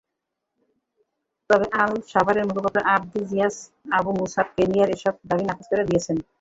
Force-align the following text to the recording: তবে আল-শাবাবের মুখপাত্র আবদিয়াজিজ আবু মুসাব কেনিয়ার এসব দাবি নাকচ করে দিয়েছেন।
তবে 1.49 1.65
আল-শাবাবের 1.81 2.47
মুখপাত্র 2.49 2.79
আবদিয়াজিজ 2.93 3.55
আবু 3.97 4.11
মুসাব 4.19 4.47
কেনিয়ার 4.55 4.89
এসব 4.95 5.13
দাবি 5.29 5.43
নাকচ 5.47 5.65
করে 5.71 5.83
দিয়েছেন। 5.89 6.17